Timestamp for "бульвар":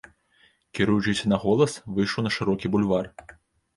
2.77-3.05